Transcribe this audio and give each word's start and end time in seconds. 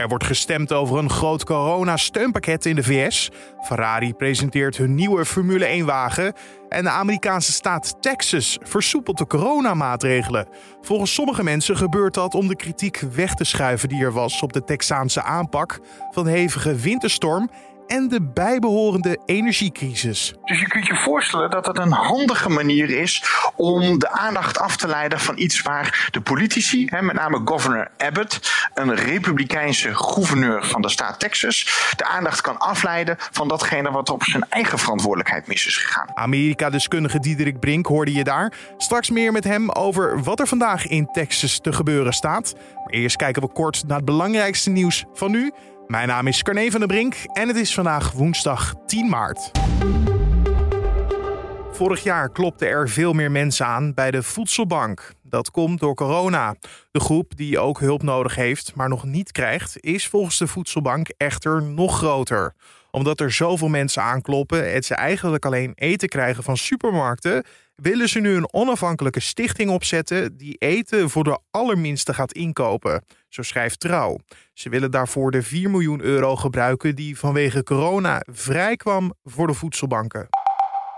Er 0.00 0.08
wordt 0.08 0.24
gestemd 0.24 0.72
over 0.72 0.98
een 0.98 1.10
groot 1.10 1.44
corona-steunpakket 1.44 2.66
in 2.66 2.74
de 2.74 2.82
VS. 2.82 3.30
Ferrari 3.60 4.14
presenteert 4.14 4.76
hun 4.76 4.94
nieuwe 4.94 5.24
Formule 5.24 5.80
1-wagen. 5.82 6.32
En 6.68 6.84
de 6.84 6.90
Amerikaanse 6.90 7.52
staat 7.52 7.96
Texas 8.00 8.58
versoepelt 8.62 9.18
de 9.18 9.26
coronamaatregelen. 9.26 10.48
Volgens 10.80 11.14
sommige 11.14 11.42
mensen 11.42 11.76
gebeurt 11.76 12.14
dat 12.14 12.34
om 12.34 12.48
de 12.48 12.56
kritiek 12.56 13.00
weg 13.14 13.34
te 13.34 13.44
schuiven 13.44 13.88
die 13.88 14.02
er 14.02 14.12
was 14.12 14.42
op 14.42 14.52
de 14.52 14.64
Texaanse 14.64 15.22
aanpak 15.22 15.80
van 16.10 16.26
hevige 16.26 16.74
winterstorm 16.74 17.50
en 17.90 18.08
de 18.08 18.22
bijbehorende 18.22 19.18
energiecrisis. 19.26 20.34
Dus 20.44 20.60
je 20.60 20.68
kunt 20.68 20.86
je 20.86 20.96
voorstellen 20.96 21.50
dat 21.50 21.66
het 21.66 21.78
een 21.78 21.92
handige 21.92 22.48
manier 22.48 22.90
is 22.90 23.24
om 23.56 23.98
de 23.98 24.10
aandacht 24.10 24.58
af 24.58 24.76
te 24.76 24.88
leiden 24.88 25.20
van 25.20 25.38
iets 25.38 25.62
waar 25.62 26.08
de 26.10 26.20
politici, 26.20 26.88
met 27.00 27.12
name 27.12 27.40
governor 27.44 27.90
Abbott, 27.96 28.68
een 28.74 28.94
republikeinse 28.94 29.94
gouverneur 29.94 30.64
van 30.64 30.82
de 30.82 30.88
staat 30.88 31.20
Texas, 31.20 31.90
de 31.96 32.04
aandacht 32.04 32.40
kan 32.40 32.58
afleiden 32.58 33.16
van 33.18 33.48
datgene 33.48 33.90
wat 33.90 34.10
op 34.10 34.22
zijn 34.22 34.44
eigen 34.48 34.78
verantwoordelijkheid 34.78 35.46
mis 35.46 35.66
is 35.66 35.76
gegaan. 35.76 36.10
Amerika-deskundige 36.14 37.20
Diederik 37.20 37.60
Brink 37.60 37.86
hoorde 37.86 38.12
je 38.12 38.24
daar. 38.24 38.52
Straks 38.76 39.10
meer 39.10 39.32
met 39.32 39.44
hem 39.44 39.70
over 39.70 40.22
wat 40.22 40.40
er 40.40 40.46
vandaag 40.46 40.86
in 40.86 41.06
Texas 41.12 41.58
te 41.60 41.72
gebeuren 41.72 42.12
staat. 42.12 42.54
Maar 42.74 42.92
eerst 42.92 43.16
kijken 43.16 43.42
we 43.42 43.48
kort 43.52 43.82
naar 43.86 43.96
het 43.96 44.06
belangrijkste 44.06 44.70
nieuws 44.70 45.04
van 45.12 45.30
nu. 45.30 45.52
Mijn 45.90 46.08
naam 46.08 46.26
is 46.26 46.42
Carne 46.42 46.70
van 46.70 46.80
der 46.80 46.88
Brink 46.88 47.14
en 47.32 47.48
het 47.48 47.56
is 47.56 47.74
vandaag 47.74 48.12
woensdag 48.12 48.74
10 48.86 49.08
maart. 49.08 49.50
Vorig 51.72 52.02
jaar 52.02 52.30
klopten 52.30 52.68
er 52.68 52.88
veel 52.88 53.12
meer 53.12 53.30
mensen 53.30 53.66
aan 53.66 53.94
bij 53.94 54.10
de 54.10 54.22
voedselbank. 54.22 55.12
Dat 55.22 55.50
komt 55.50 55.80
door 55.80 55.94
corona. 55.94 56.54
De 56.90 57.00
groep 57.00 57.36
die 57.36 57.58
ook 57.58 57.80
hulp 57.80 58.02
nodig 58.02 58.34
heeft, 58.34 58.74
maar 58.74 58.88
nog 58.88 59.04
niet 59.04 59.32
krijgt, 59.32 59.80
is 59.80 60.08
volgens 60.08 60.38
de 60.38 60.46
voedselbank 60.46 61.08
echter 61.16 61.62
nog 61.62 61.96
groter. 61.96 62.54
Omdat 62.90 63.20
er 63.20 63.32
zoveel 63.32 63.68
mensen 63.68 64.02
aankloppen 64.02 64.72
en 64.72 64.82
ze 64.82 64.94
eigenlijk 64.94 65.44
alleen 65.46 65.72
eten 65.74 66.08
krijgen 66.08 66.42
van 66.42 66.56
supermarkten, 66.56 67.44
willen 67.82 68.08
ze 68.08 68.20
nu 68.20 68.34
een 68.34 68.52
onafhankelijke 68.52 69.20
stichting 69.20 69.70
opzetten 69.70 70.36
die 70.36 70.56
eten 70.58 71.10
voor 71.10 71.24
de 71.24 71.38
allerminste 71.50 72.14
gaat 72.14 72.32
inkopen. 72.32 73.04
Zo 73.28 73.42
schrijft 73.42 73.80
Trouw. 73.80 74.18
Ze 74.52 74.68
willen 74.68 74.90
daarvoor 74.90 75.30
de 75.30 75.42
4 75.42 75.70
miljoen 75.70 76.00
euro 76.00 76.36
gebruiken 76.36 76.94
die 76.94 77.18
vanwege 77.18 77.62
corona 77.62 78.22
vrijkwam 78.26 79.14
voor 79.24 79.46
de 79.46 79.54
voedselbanken. 79.54 80.28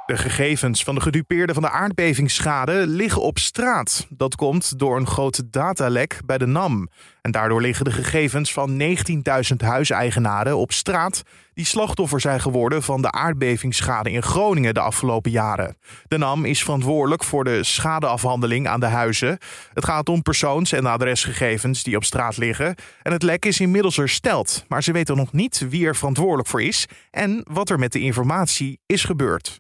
De 0.07 0.17
gegevens 0.17 0.85
van 0.85 0.95
de 0.95 1.01
gedupeerden 1.01 1.55
van 1.55 1.65
de 1.65 1.71
aardbevingsschade 1.71 2.87
liggen 2.87 3.23
op 3.23 3.39
straat. 3.39 4.07
Dat 4.09 4.35
komt 4.35 4.79
door 4.79 4.97
een 4.97 5.07
groot 5.07 5.53
datalek 5.53 6.21
bij 6.25 6.39
de 6.39 6.47
NAM. 6.47 6.89
En 7.21 7.31
daardoor 7.31 7.61
liggen 7.61 7.85
de 7.85 7.93
gegevens 7.93 8.53
van 8.53 8.81
19.000 8.81 9.57
huiseigenaren 9.57 10.57
op 10.57 10.73
straat 10.73 11.23
die 11.55 11.65
slachtoffer 11.65 12.21
zijn 12.21 12.41
geworden 12.41 12.83
van 12.83 13.03
de 13.03 13.11
aardbevingsschade 13.11 14.11
in 14.11 14.23
Groningen 14.23 14.75
de 14.75 14.81
afgelopen 14.81 15.31
jaren. 15.31 15.77
De 16.09 16.19
NAM 16.19 16.45
is 16.45 16.63
verantwoordelijk 16.63 17.25
voor 17.25 17.45
de 17.45 17.65
schadeafhandeling 17.65 18.69
aan 18.69 18.81
de 18.81 18.87
huizen. 18.87 19.39
Het 19.75 19.85
gaat 19.85 20.09
om 20.09 20.23
persoons- 20.23 20.73
en 20.73 20.87
adresgegevens 20.87 21.83
die 21.83 21.97
op 21.97 22.05
straat 22.05 22.37
liggen. 22.37 22.75
En 23.03 23.13
het 23.13 23.23
lek 23.23 23.45
is 23.45 23.61
inmiddels 23.61 23.97
hersteld, 23.97 24.65
maar 24.69 24.83
ze 24.83 24.93
weten 24.93 25.17
nog 25.17 25.33
niet 25.33 25.67
wie 25.69 25.87
er 25.87 25.97
verantwoordelijk 25.97 26.49
voor 26.49 26.63
is 26.63 26.87
en 27.11 27.45
wat 27.51 27.71
er 27.71 27.79
met 27.79 27.93
de 27.93 28.01
informatie 28.01 28.81
is 28.87 29.05
gebeurd. 29.05 29.57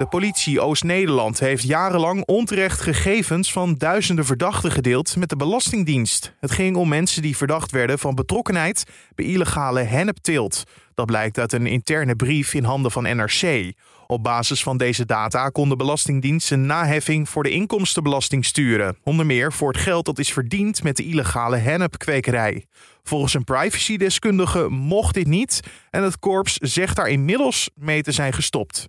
De 0.00 0.06
politie 0.06 0.60
Oost-Nederland 0.60 1.40
heeft 1.40 1.62
jarenlang 1.62 2.24
onterecht 2.24 2.80
gegevens 2.80 3.52
van 3.52 3.74
duizenden 3.74 4.24
verdachten 4.24 4.70
gedeeld 4.70 5.16
met 5.16 5.28
de 5.28 5.36
Belastingdienst. 5.36 6.34
Het 6.38 6.50
ging 6.50 6.76
om 6.76 6.88
mensen 6.88 7.22
die 7.22 7.36
verdacht 7.36 7.70
werden 7.70 7.98
van 7.98 8.14
betrokkenheid 8.14 8.84
bij 9.14 9.24
illegale 9.24 9.80
hennepteelt. 9.80 10.64
Dat 10.94 11.06
blijkt 11.06 11.38
uit 11.38 11.52
een 11.52 11.66
interne 11.66 12.16
brief 12.16 12.54
in 12.54 12.64
handen 12.64 12.90
van 12.90 13.02
NRC. 13.02 13.72
Op 14.06 14.22
basis 14.22 14.62
van 14.62 14.76
deze 14.76 15.06
data 15.06 15.48
kon 15.48 15.68
de 15.68 15.76
Belastingdienst 15.76 16.50
een 16.50 16.66
naheffing 16.66 17.28
voor 17.28 17.42
de 17.42 17.50
inkomstenbelasting 17.50 18.44
sturen. 18.44 18.96
Onder 19.02 19.26
meer 19.26 19.52
voor 19.52 19.72
het 19.72 19.80
geld 19.80 20.04
dat 20.04 20.18
is 20.18 20.32
verdiend 20.32 20.82
met 20.82 20.96
de 20.96 21.04
illegale 21.04 21.56
hennepkwekerij. 21.56 22.64
Volgens 23.02 23.34
een 23.34 23.44
privacydeskundige 23.44 24.68
mocht 24.68 25.14
dit 25.14 25.26
niet 25.26 25.60
en 25.90 26.02
het 26.02 26.18
korps 26.18 26.56
zegt 26.56 26.96
daar 26.96 27.08
inmiddels 27.08 27.70
mee 27.74 28.02
te 28.02 28.12
zijn 28.12 28.32
gestopt. 28.32 28.86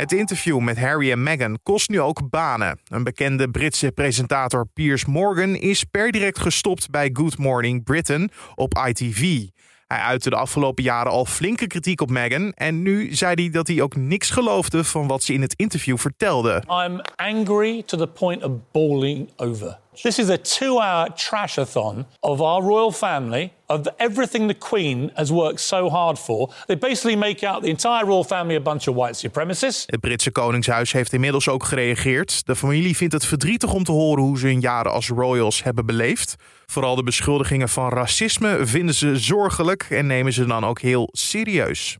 Het 0.00 0.12
interview 0.12 0.58
met 0.58 0.78
Harry 0.78 1.10
en 1.10 1.22
Meghan 1.22 1.58
kost 1.62 1.88
nu 1.88 2.00
ook 2.00 2.30
banen. 2.30 2.80
Een 2.88 3.04
bekende 3.04 3.50
Britse 3.50 3.92
presentator 3.92 4.66
Piers 4.66 5.04
Morgan 5.04 5.54
is 5.54 5.84
per 5.84 6.12
direct 6.12 6.38
gestopt 6.38 6.90
bij 6.90 7.10
Good 7.12 7.38
Morning 7.38 7.84
Britain 7.84 8.30
op 8.54 8.78
ITV. 8.86 9.46
Hij 9.86 9.98
uitte 9.98 10.30
de 10.30 10.36
afgelopen 10.36 10.84
jaren 10.84 11.12
al 11.12 11.24
flinke 11.24 11.66
kritiek 11.66 12.00
op 12.00 12.10
Meghan 12.10 12.52
en 12.52 12.82
nu 12.82 13.14
zei 13.14 13.34
hij 13.34 13.50
dat 13.50 13.66
hij 13.66 13.80
ook 13.80 13.96
niks 13.96 14.30
geloofde 14.30 14.84
van 14.84 15.06
wat 15.06 15.22
ze 15.22 15.32
in 15.32 15.42
het 15.42 15.54
interview 15.56 15.98
vertelde. 15.98 16.62
I'm 16.84 17.00
angry 17.16 17.82
to 17.82 17.98
the 17.98 18.06
point 18.06 18.44
of 18.44 18.52
bawling 18.72 19.30
over. 19.36 19.78
This 20.02 20.18
is 20.18 20.30
a 20.30 20.38
two-hour 20.38 21.08
trashathon 21.14 22.06
of 22.20 22.40
our 22.40 22.62
royal 22.62 22.92
family, 22.92 23.52
of 23.66 23.86
everything 23.96 24.48
the 24.48 24.54
Queen 24.58 25.10
has 25.14 25.30
worked 25.30 25.60
so 25.60 25.90
hard 25.90 26.18
for. 26.18 26.54
They 26.66 26.78
basically 26.78 27.16
make 27.16 27.46
out 27.46 27.62
the 27.62 27.68
entire 27.68 28.06
royal 28.06 28.24
family 28.24 28.56
a 28.56 28.60
bunch 28.60 28.88
of 28.88 28.94
white 28.94 29.16
supremacists. 29.16 29.84
Het 29.86 30.00
Britse 30.00 30.30
Koningshuis 30.30 30.92
heeft 30.92 31.12
inmiddels 31.12 31.48
ook 31.48 31.64
gereageerd. 31.64 32.46
De 32.46 32.56
familie 32.56 32.96
vindt 32.96 33.14
het 33.14 33.26
verdrietig 33.26 33.72
om 33.72 33.84
te 33.84 33.92
horen 33.92 34.22
hoe 34.22 34.38
ze 34.38 34.46
hun 34.46 34.60
jaren 34.60 34.92
als 34.92 35.08
royals 35.08 35.62
hebben 35.62 35.86
beleefd. 35.86 36.36
Vooral 36.66 36.94
de 36.94 37.02
beschuldigingen 37.02 37.68
van 37.68 37.88
racisme 37.88 38.66
vinden 38.66 38.94
ze 38.94 39.16
zorgelijk 39.16 39.86
en 39.90 40.06
nemen 40.06 40.32
ze 40.32 40.46
dan 40.46 40.64
ook 40.64 40.80
heel 40.80 41.08
serieus. 41.12 41.96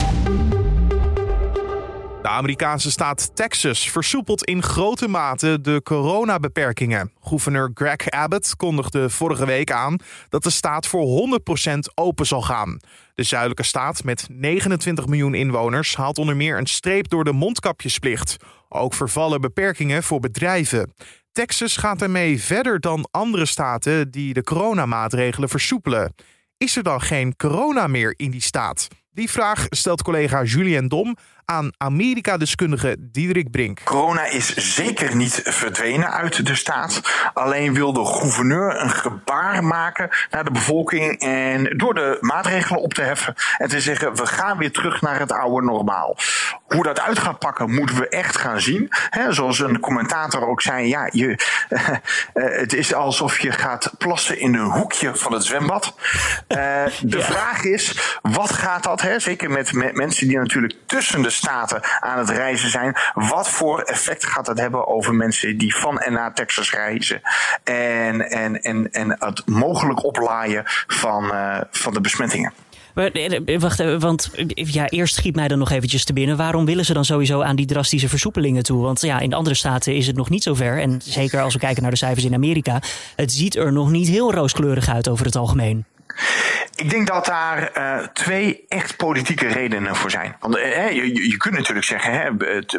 De 2.23 2.29
Amerikaanse 2.29 2.91
staat 2.91 3.37
Texas 3.37 3.91
versoepelt 3.91 4.45
in 4.45 4.63
grote 4.63 5.09
mate 5.09 5.61
de 5.61 5.81
coronabeperkingen. 5.85 7.13
Gouverneur 7.21 7.71
Greg 7.75 8.11
Abbott 8.11 8.57
kondigde 8.57 9.11
vorige 9.11 9.47
week 9.47 9.73
aan 9.73 9.97
dat 10.29 10.43
de 10.43 10.51
staat 10.51 10.87
voor 10.87 11.29
100% 11.71 11.79
open 11.95 12.27
zal 12.27 12.43
gaan. 12.43 12.81
De 13.15 13.23
zuidelijke 13.23 13.63
staat 13.63 14.05
met 14.05 14.27
29 14.31 15.07
miljoen 15.07 15.35
inwoners 15.35 15.97
haalt 15.97 16.19
onder 16.19 16.37
meer 16.37 16.59
een 16.59 16.67
streep 16.67 17.09
door 17.09 17.25
de 17.25 17.33
mondkapjesplicht. 17.33 18.37
Ook 18.69 18.95
vervallen 18.95 19.41
beperkingen 19.41 20.03
voor 20.03 20.21
bedrijven. 20.21 20.95
Texas 21.33 21.77
gaat 21.77 21.99
daarmee 21.99 22.43
verder 22.43 22.81
dan 22.81 23.09
andere 23.11 23.47
staten 23.47 24.11
die 24.11 24.35
de 24.35 24.43
coronamaatregelen 24.43 25.49
versoepelen. 25.49 26.15
Is 26.57 26.77
er 26.77 26.83
dan 26.83 27.01
geen 27.01 27.37
corona 27.37 27.87
meer 27.87 28.15
in 28.17 28.31
die 28.31 28.43
staat? 28.43 28.89
Die 29.13 29.31
vraag 29.31 29.67
stelt 29.69 30.03
collega 30.03 30.43
Julien 30.43 30.89
Dom 30.89 31.17
aan 31.51 31.73
Amerika-deskundige 31.77 32.97
Diederik 32.99 33.51
Brink. 33.51 33.81
Corona 33.85 34.25
is 34.25 34.55
zeker 34.57 35.17
niet 35.17 35.41
verdwenen 35.45 36.11
uit 36.11 36.47
de 36.47 36.55
staat. 36.55 37.01
Alleen 37.35 37.75
wil 37.75 37.93
de 37.93 38.05
gouverneur 38.05 38.81
een 38.81 38.91
gebaar 38.91 39.65
maken 39.65 40.11
naar 40.31 40.45
de 40.45 40.51
bevolking 40.51 41.21
en 41.21 41.77
door 41.77 41.95
de 41.95 42.19
maatregelen 42.21 42.81
op 42.81 42.95
te 42.95 43.03
heffen 43.03 43.35
en 43.59 43.69
te 43.69 43.81
zeggen 43.81 44.17
we 44.17 44.27
gaan 44.27 44.59
weer 44.59 44.73
terug 44.73 45.01
naar 45.01 45.19
het 45.19 45.33
oude 45.33 45.67
normaal. 45.67 46.17
Hoe 46.67 46.83
dat 46.83 47.01
uit 47.01 47.19
gaat 47.19 47.39
pakken 47.39 47.75
moeten 47.75 47.97
we 47.97 48.09
echt 48.09 48.37
gaan 48.37 48.61
zien. 48.61 48.89
zoals 49.29 49.59
een 49.59 49.81
commentator 49.81 50.49
ook 50.49 50.63
zei, 50.63 50.89
ja, 50.89 51.09
je, 51.13 51.39
uh, 51.69 51.89
het 52.61 52.73
is 52.73 52.95
alsof 52.95 53.39
je 53.39 53.53
gaat 53.53 53.93
plassen 53.99 54.39
in 54.39 54.55
een 54.55 54.71
hoekje 54.71 55.17
van 55.17 55.33
het 55.33 55.45
zwembad. 55.45 55.95
Uh, 56.49 56.85
de 57.01 57.23
vraag 57.23 57.65
is, 57.65 58.19
wat 58.23 58.53
gaat 58.53 58.83
dat, 58.83 59.01
hè? 59.01 59.19
zeker 59.19 59.51
met, 59.51 59.73
met 59.73 59.95
mensen 59.95 60.29
die 60.29 60.39
natuurlijk 60.39 60.75
tussen 60.87 61.23
de 61.23 61.39
staten 61.41 61.81
aan 62.01 62.19
het 62.19 62.31
reizen 62.31 62.71
zijn. 62.71 62.97
Wat 63.15 63.49
voor 63.49 63.81
effect 63.81 64.27
gaat 64.27 64.47
dat 64.47 64.59
hebben 64.59 64.87
over 64.87 65.15
mensen 65.15 65.59
die 65.59 65.75
van 65.77 65.99
en 65.99 66.13
naar 66.13 66.35
Texas 66.35 66.71
reizen? 66.71 67.21
En, 67.65 68.31
en, 68.31 68.61
en, 68.63 68.91
en 68.91 69.17
het 69.19 69.47
mogelijk 69.47 70.05
oplaaien 70.05 70.63
van, 70.87 71.25
uh, 71.25 71.61
van 71.71 71.93
de 71.93 72.01
besmettingen. 72.01 72.53
Wacht 73.59 73.81
even, 73.81 74.01
want 74.01 74.31
ja, 74.55 74.89
eerst 74.89 75.15
schiet 75.15 75.35
mij 75.35 75.49
dan 75.49 75.59
nog 75.59 75.71
eventjes 75.71 76.05
te 76.05 76.13
binnen. 76.13 76.37
Waarom 76.37 76.65
willen 76.65 76.85
ze 76.85 76.93
dan 76.93 77.05
sowieso 77.05 77.43
aan 77.43 77.57
die 77.57 77.67
drastische 77.67 78.09
versoepelingen 78.09 78.63
toe? 78.63 78.83
Want 78.83 79.01
ja, 79.01 79.21
in 79.21 79.35
andere 79.35 79.55
staten 79.55 79.95
is 79.95 80.07
het 80.07 80.17
nog 80.17 80.31
niet 80.31 80.43
zo 80.43 80.55
ver. 80.55 80.81
En 80.81 81.01
zeker 81.05 81.41
als 81.41 81.53
we 81.53 81.61
kijken 81.61 81.83
naar 81.83 81.91
de 81.91 81.97
cijfers 81.97 82.25
in 82.25 82.35
Amerika. 82.35 82.83
Het 83.17 83.33
ziet 83.33 83.57
er 83.57 83.73
nog 83.73 83.91
niet 83.91 84.09
heel 84.09 84.33
rooskleurig 84.33 84.89
uit 84.89 85.09
over 85.09 85.27
het 85.27 85.37
algemeen. 85.37 85.85
Ik 86.75 86.91
denk 86.91 87.07
dat 87.07 87.27
daar 87.27 87.71
uh, 87.77 88.07
twee 88.07 88.65
echt 88.69 88.97
politieke 88.97 89.47
redenen 89.47 89.97
voor 89.97 90.11
zijn. 90.11 90.37
Want 90.41 90.57
uh, 90.57 90.91
je, 90.91 91.29
je 91.29 91.37
kunt 91.37 91.57
natuurlijk 91.57 91.87
zeggen, 91.87 92.13
hè, 92.13 92.31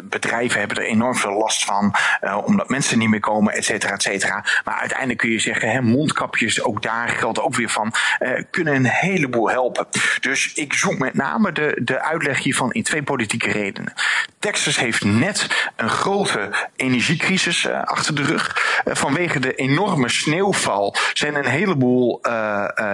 bedrijven 0.02 0.58
hebben 0.58 0.76
er 0.76 0.82
enorm 0.82 1.16
veel 1.16 1.32
last 1.32 1.64
van, 1.64 1.94
uh, 2.22 2.38
omdat 2.44 2.68
mensen 2.68 2.98
niet 2.98 3.08
meer 3.08 3.20
komen, 3.20 3.54
et 3.54 3.64
cetera, 3.64 3.92
et 3.92 4.02
cetera. 4.02 4.44
Maar 4.64 4.78
uiteindelijk 4.78 5.18
kun 5.18 5.30
je 5.30 5.38
zeggen, 5.38 5.70
hè, 5.70 5.80
mondkapjes, 5.80 6.62
ook 6.62 6.82
daar 6.82 7.08
geldt 7.08 7.40
ook 7.40 7.54
weer 7.54 7.70
van, 7.70 7.92
kunnen 8.50 8.74
een 8.74 8.86
heleboel 8.86 9.50
helpen. 9.50 9.86
Dus 10.20 10.52
ik 10.54 10.72
zoek 10.72 10.98
met 10.98 11.14
name 11.14 11.52
de, 11.52 11.80
de 11.82 12.00
uitleg 12.00 12.42
hiervan 12.42 12.72
in 12.72 12.82
twee 12.82 13.02
politieke 13.02 13.50
redenen. 13.50 13.92
Texas 14.38 14.76
heeft 14.78 15.04
net 15.04 15.70
een 15.76 15.90
grote 15.90 16.50
energiecrisis 16.76 17.68
achter 17.68 18.14
de 18.14 18.22
rug. 18.22 18.80
vanwege 18.84 19.40
de 19.40 19.54
enorme 19.54 20.08
sneeuwval 20.08 20.96
zijn 21.12 21.34
een 21.34 21.46
heleboel 21.46 22.20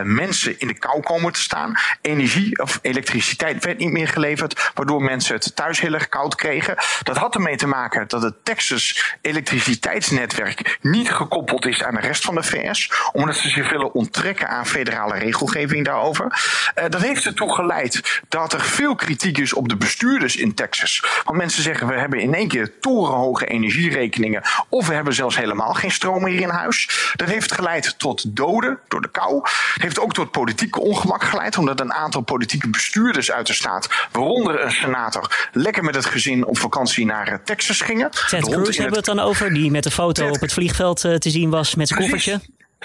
mensen 0.03 0.38
in 0.47 0.67
de 0.67 0.79
kou 0.79 1.01
komen 1.01 1.33
te 1.33 1.41
staan. 1.41 1.75
Energie 2.01 2.63
of 2.63 2.79
elektriciteit 2.83 3.65
werd 3.65 3.79
niet 3.79 3.93
meer 3.93 4.09
geleverd, 4.09 4.71
waardoor 4.75 5.03
mensen 5.03 5.35
het 5.35 5.57
thuis 5.57 5.81
heel 5.81 5.95
erg 5.95 6.09
koud 6.09 6.35
kregen. 6.35 6.77
Dat 7.03 7.17
had 7.17 7.35
ermee 7.35 7.57
te 7.57 7.67
maken 7.67 8.09
dat 8.09 8.23
het 8.23 8.45
Texas 8.45 9.15
elektriciteitsnetwerk 9.21 10.79
niet 10.81 11.11
gekoppeld 11.11 11.67
is 11.67 11.83
aan 11.83 11.95
de 11.95 12.01
rest 12.01 12.25
van 12.25 12.35
de 12.35 12.43
VS, 12.43 12.93
omdat 13.13 13.37
ze 13.37 13.49
zich 13.49 13.71
willen 13.71 13.95
onttrekken 13.95 14.49
aan 14.49 14.67
federale 14.67 15.19
regelgeving 15.19 15.85
daarover. 15.85 16.25
Uh, 16.25 16.85
dat 16.89 17.01
heeft 17.03 17.25
ertoe 17.25 17.55
geleid 17.55 18.23
dat 18.29 18.53
er 18.53 18.61
veel 18.61 18.95
kritiek 18.95 19.39
is 19.39 19.53
op 19.53 19.69
de 19.69 19.77
bestuurders 19.77 20.37
in 20.37 20.55
Texas. 20.55 21.05
Want 21.25 21.39
mensen 21.39 21.63
zeggen 21.63 21.87
we 21.87 21.95
hebben 21.95 22.21
in 22.21 22.35
één 22.35 22.49
keer 22.49 22.79
torenhoge 22.81 23.47
energierekeningen 23.47 24.43
of 24.69 24.87
we 24.87 24.95
hebben 24.95 25.15
zelfs 25.15 25.37
helemaal 25.37 25.75
geen 25.75 25.91
stroom 25.91 26.23
meer 26.23 26.41
in 26.41 26.49
huis. 26.49 27.13
Dat 27.17 27.29
heeft 27.29 27.53
geleid 27.53 27.99
tot 27.99 28.37
doden 28.37 28.79
door 28.89 29.01
de 29.01 29.11
kou. 29.11 29.41
Het 29.75 29.83
heeft 29.83 29.99
ook 29.99 30.15
tot 30.19 30.31
politieke 30.31 30.81
ongemak 30.81 31.25
geleid, 31.25 31.59
omdat 31.59 31.81
een 31.81 31.93
aantal 31.93 32.21
politieke 32.21 32.69
bestuurders 32.69 33.33
uit 33.33 33.47
de 33.47 33.53
staat, 33.53 33.89
waaronder 34.13 34.65
een 34.65 34.73
senator, 34.73 35.49
lekker 35.53 35.85
met 35.85 35.95
het 35.95 36.07
gezin 36.07 36.47
op 36.47 36.59
vakantie 36.59 37.05
naar 37.07 37.29
eh, 37.29 37.35
Texas 37.45 37.81
gingen. 37.81 38.11
Ted 38.11 38.49
Cruz 38.49 38.77
hebben 38.77 38.91
we 38.91 38.97
het 38.97 39.05
dan 39.05 39.19
over, 39.21 39.55
die 39.55 39.71
met 39.71 39.83
de 39.83 39.91
foto 39.91 40.29
op 40.29 40.41
het 40.41 40.53
vliegveld 40.53 41.05
uh, 41.05 41.15
te 41.15 41.31
zien 41.31 41.51
was 41.51 41.75
met 41.75 41.89
zijn 41.89 42.01
koffertje. 42.01 42.41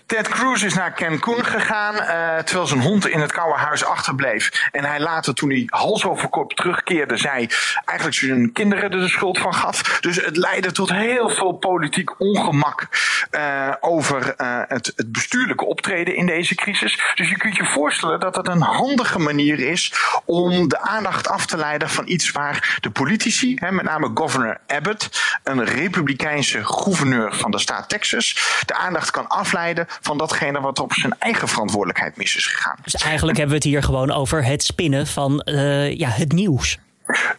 Ted 0.06 0.28
Cruz 0.28 0.64
is 0.64 0.74
naar 0.74 0.94
Cancun 0.94 1.46
gegaan, 1.46 1.96
uh, 1.96 2.44
terwijl 2.44 2.68
zijn 2.68 2.82
hond 2.82 3.08
in 3.08 3.20
het 3.20 3.32
koude 3.32 3.60
huis 3.60 3.86
achterbleef. 3.86 4.70
En 4.72 4.84
hij 4.84 5.00
later, 5.00 5.34
toen 5.34 5.50
hij 5.50 5.64
hals 5.66 6.06
over 6.06 6.30
kop 6.30 6.54
terugkeerde, 6.54 7.18
zei 7.18 7.48
eigenlijk 7.86 8.18
zijn 8.18 8.52
kinderen 8.52 8.92
er 8.92 9.00
de 9.00 9.08
schuld 9.08 9.38
van 9.38 9.54
gaf. 9.54 10.00
Dus 10.00 10.16
het 10.16 10.38
leidde 10.38 10.72
tot 10.72 10.92
heel 10.92 11.30
veel 11.30 11.52
politiek 11.52 12.20
ongemak 12.20 12.88
uh, 13.32 13.74
over 13.80 14.36
uh, 14.38 14.53
het, 14.74 14.94
bestuurlijke 15.06 15.66
optreden 15.66 16.16
in 16.16 16.26
deze 16.26 16.56
crisis. 16.56 17.00
Dus 17.16 17.30
je 17.30 17.38
kunt 17.38 17.56
je 17.56 17.66
voorstellen 17.66 18.20
dat 18.20 18.36
het 18.36 18.48
een 18.48 18.62
handige 18.62 19.20
manier 19.20 19.60
is 19.60 19.94
om 20.26 20.68
de 20.68 20.80
aandacht 20.80 21.28
af 21.28 21.46
te 21.46 21.58
leiden 21.58 21.90
van 21.90 22.08
iets 22.08 22.32
waar 22.32 22.78
de 22.82 22.90
politici, 22.90 23.56
hè, 23.56 23.72
met 23.72 23.86
name 23.86 24.12
governor 24.14 24.58
Abbott, 24.68 25.22
een 25.44 25.66
republikeinse 25.66 26.66
gouverneur 26.66 27.36
van 27.36 27.52
de 27.52 27.60
staat 27.60 27.90
Texas, 27.90 28.62
de 28.66 28.76
aandacht 28.76 29.12
kan 29.12 29.28
afleiden 29.28 29.86
van 30.02 30.18
datgene 30.18 30.62
wat 30.62 30.80
op 30.80 30.94
zijn 30.94 31.16
eigen 31.20 31.48
verantwoordelijkheid 31.48 32.18
mis 32.18 32.36
is 32.36 32.48
gegaan. 32.48 32.78
Dus 32.84 32.94
eigenlijk 32.94 33.38
hebben 33.38 33.58
we 33.58 33.64
het 33.64 33.72
hier 33.72 33.84
gewoon 33.84 34.12
over 34.12 34.46
het 34.46 34.64
spinnen 34.64 35.08
van 35.08 35.42
uh, 35.46 35.98
ja, 35.98 36.10
het 36.10 36.32
nieuws. 36.32 36.78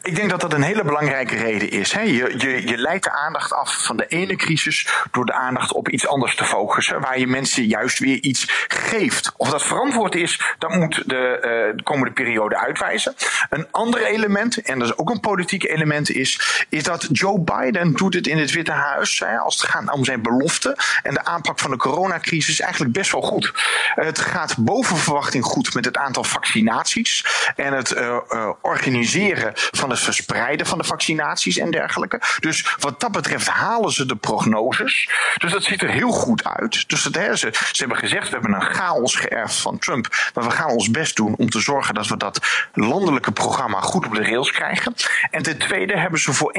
Ik 0.02 0.16
denk 0.16 0.30
dat 0.30 0.40
dat 0.40 0.52
een 0.52 0.62
hele 0.62 0.84
belangrijke 0.84 1.36
reden 1.36 1.70
is. 1.70 1.92
Hè. 1.92 2.00
Je, 2.00 2.34
je, 2.38 2.66
je 2.66 2.76
leidt 2.76 3.04
de 3.04 3.10
aandacht 3.10 3.52
af 3.52 3.84
van 3.84 3.96
de 3.96 4.06
ene 4.06 4.36
crisis 4.36 4.88
door 5.10 5.26
de 5.26 5.32
aandacht 5.32 5.72
op 5.72 5.88
iets 5.88 6.06
anders 6.06 6.36
te 6.36 6.44
focussen, 6.44 7.00
waar 7.00 7.18
je 7.18 7.26
mensen 7.26 7.66
juist 7.66 7.98
weer 7.98 8.16
iets 8.16 8.66
geeft. 8.68 9.32
Of 9.36 9.50
dat 9.50 9.62
verantwoord 9.62 10.14
is, 10.14 10.54
dat 10.58 10.70
moet 10.70 10.94
de, 11.06 11.38
de 11.76 11.82
komende 11.82 12.12
periode 12.12 12.56
uitwijzen. 12.56 13.14
Een 13.50 13.66
ander 13.70 14.04
element, 14.04 14.62
en 14.62 14.78
dat 14.78 14.88
is 14.88 14.96
ook 14.96 15.10
een 15.10 15.20
politiek 15.20 15.64
element, 15.64 16.10
is, 16.10 16.64
is 16.68 16.82
dat 16.82 17.08
Joe 17.12 17.40
Biden 17.40 17.92
doet 17.92 18.14
het 18.14 18.26
in 18.26 18.38
het 18.38 18.52
Witte 18.52 18.72
Huis, 18.72 19.18
hè, 19.18 19.38
als 19.38 19.60
het 19.60 19.70
gaat 19.70 19.92
om 19.92 20.04
zijn 20.04 20.22
belofte 20.22 20.76
en 21.02 21.14
de 21.14 21.24
aanpak 21.24 21.58
van 21.58 21.70
de 21.70 21.76
coronacrisis, 21.76 22.60
eigenlijk 22.60 22.92
best 22.92 23.12
wel 23.12 23.22
goed. 23.22 23.52
Het 23.94 24.18
gaat 24.18 24.56
boven 24.58 24.96
verwachting 24.96 25.44
goed 25.44 25.74
met 25.74 25.84
het 25.84 25.96
aantal 25.96 26.24
vaccinaties 26.24 27.24
en 27.56 27.72
het 27.72 27.90
uh, 27.90 28.16
uh, 28.28 28.50
organiseren 28.60 29.53
van 29.54 29.90
het 29.90 29.98
verspreiden 29.98 30.66
van 30.66 30.78
de 30.78 30.84
vaccinaties 30.84 31.56
en 31.56 31.70
dergelijke. 31.70 32.20
Dus 32.40 32.74
wat 32.78 33.00
dat 33.00 33.12
betreft 33.12 33.48
halen 33.48 33.92
ze 33.92 34.06
de 34.06 34.16
prognoses. 34.16 35.08
Dus 35.36 35.52
dat 35.52 35.64
ziet 35.64 35.82
er 35.82 35.90
heel 35.90 36.10
goed 36.10 36.44
uit. 36.44 36.88
Dus 36.88 37.02
dat, 37.02 37.14
hè, 37.14 37.36
ze, 37.36 37.48
ze 37.52 37.70
hebben 37.76 37.98
gezegd, 37.98 38.28
we 38.28 38.32
hebben 38.32 38.54
een 38.54 38.74
chaos 38.74 39.14
geërfd 39.16 39.56
van 39.56 39.78
Trump. 39.78 40.30
Maar 40.34 40.44
we 40.44 40.50
gaan 40.50 40.70
ons 40.70 40.90
best 40.90 41.16
doen 41.16 41.34
om 41.36 41.50
te 41.50 41.60
zorgen 41.60 41.94
dat 41.94 42.06
we 42.06 42.16
dat 42.16 42.68
landelijke 42.72 43.32
programma 43.32 43.80
goed 43.80 44.06
op 44.06 44.14
de 44.14 44.22
rails 44.22 44.50
krijgen. 44.50 44.94
En 45.30 45.42
ten 45.42 45.58
tweede 45.58 45.98
hebben 45.98 46.20
ze 46.20 46.32
voor 46.32 46.54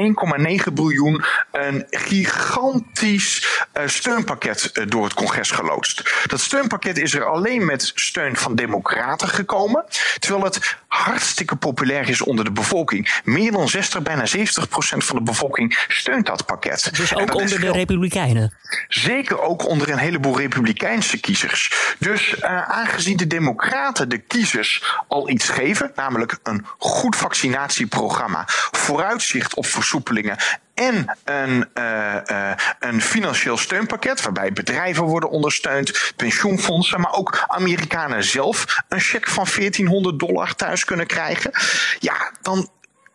1,9 0.66 0.72
biljoen 0.72 1.24
een 1.52 1.86
gigantisch 1.90 3.64
uh, 3.74 3.82
steunpakket 3.86 4.70
uh, 4.72 4.84
door 4.88 5.04
het 5.04 5.14
congres 5.14 5.50
geloodst. 5.50 6.24
Dat 6.26 6.40
steunpakket 6.40 6.98
is 6.98 7.14
er 7.14 7.24
alleen 7.24 7.64
met 7.64 7.92
steun 7.94 8.36
van 8.36 8.54
democraten 8.54 9.28
gekomen. 9.28 9.84
Terwijl 10.18 10.44
het 10.44 10.76
hartstikke 10.88 11.56
populair 11.56 12.08
is 12.08 12.22
onder 12.22 12.44
de 12.44 12.50
bevolking. 12.86 13.20
Meer 13.24 13.52
dan 13.52 13.68
60, 13.68 14.02
bijna 14.02 14.26
70 14.26 14.68
procent 14.68 15.04
van 15.04 15.16
de 15.16 15.22
bevolking 15.22 15.84
steunt 15.88 16.26
dat 16.26 16.46
pakket. 16.46 16.90
Dus 16.96 17.14
ook 17.14 17.34
onder 17.34 17.60
de 17.60 17.72
Republikeinen? 17.72 18.52
Zeker 18.88 19.40
ook 19.40 19.68
onder 19.68 19.90
een 19.90 19.98
heleboel 19.98 20.36
Republikeinse 20.36 21.20
kiezers. 21.20 21.94
Dus 21.98 22.34
uh, 22.34 22.62
aangezien 22.62 23.16
de 23.16 23.26
Democraten 23.26 24.08
de 24.08 24.18
kiezers 24.18 24.84
al 25.08 25.28
iets 25.28 25.48
geven, 25.48 25.92
namelijk 25.94 26.38
een 26.42 26.66
goed 26.78 27.16
vaccinatieprogramma, 27.16 28.44
vooruitzicht 28.70 29.54
op 29.54 29.66
versoepelingen 29.66 30.36
en 30.76 31.16
een, 31.24 31.68
uh, 31.74 32.14
uh, 32.30 32.50
een 32.80 33.02
financieel 33.02 33.56
steunpakket 33.56 34.22
waarbij 34.22 34.52
bedrijven 34.52 35.04
worden 35.04 35.30
ondersteund, 35.30 36.12
pensioenfondsen, 36.16 37.00
maar 37.00 37.12
ook 37.12 37.44
Amerikanen 37.46 38.24
zelf 38.24 38.82
een 38.88 39.00
cheque 39.00 39.30
van 39.30 39.46
1400 39.56 40.18
dollar 40.18 40.54
thuis 40.54 40.84
kunnen 40.84 41.06
krijgen. 41.06 41.50
Ja, 41.98 42.30
dan 42.42 42.68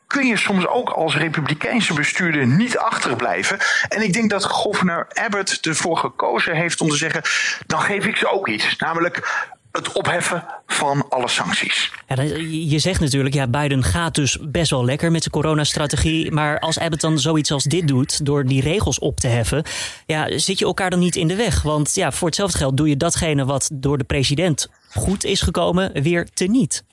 kun 0.07 0.25
je 0.25 0.37
soms 0.37 0.67
ook 0.67 0.89
als 0.89 1.15
republikeinse 1.15 1.93
bestuurder 1.93 2.47
niet 2.47 2.77
achterblijven. 2.77 3.57
En 3.89 4.01
ik 4.01 4.13
denk 4.13 4.29
dat 4.29 4.45
gouverneur 4.45 5.07
Abbott 5.13 5.65
ervoor 5.65 5.97
gekozen 5.97 6.55
heeft 6.55 6.81
om 6.81 6.89
te 6.89 6.95
zeggen: 6.95 7.21
dan 7.67 7.81
geef 7.81 8.05
ik 8.05 8.15
ze 8.15 8.31
ook 8.31 8.47
iets. 8.47 8.75
Namelijk 8.77 9.49
het 9.71 9.91
opheffen 9.91 10.43
van 10.67 11.05
alle 11.09 11.27
sancties. 11.27 11.91
Ja, 12.07 12.21
je 12.49 12.79
zegt 12.79 12.99
natuurlijk, 12.99 13.35
ja, 13.35 13.47
Biden 13.47 13.83
gaat 13.83 14.15
dus 14.15 14.37
best 14.41 14.69
wel 14.69 14.85
lekker 14.85 15.11
met 15.11 15.23
zijn 15.23 15.33
coronastrategie. 15.33 16.31
Maar 16.31 16.59
als 16.59 16.79
Abbott 16.79 17.01
dan 17.01 17.19
zoiets 17.19 17.51
als 17.51 17.63
dit 17.63 17.87
doet, 17.87 18.25
door 18.25 18.45
die 18.45 18.61
regels 18.61 18.99
op 18.99 19.19
te 19.19 19.27
heffen, 19.27 19.63
ja, 20.05 20.37
zit 20.37 20.59
je 20.59 20.65
elkaar 20.65 20.89
dan 20.89 20.99
niet 20.99 21.15
in 21.15 21.27
de 21.27 21.35
weg? 21.35 21.61
Want 21.61 21.95
ja, 21.95 22.11
voor 22.11 22.27
hetzelfde 22.27 22.57
geld 22.57 22.77
doe 22.77 22.89
je 22.89 22.97
datgene 22.97 23.45
wat 23.45 23.69
door 23.73 23.97
de 23.97 24.03
president 24.03 24.69
goed 24.89 25.23
is 25.23 25.41
gekomen, 25.41 26.01
weer 26.01 26.27
teniet. 26.33 26.83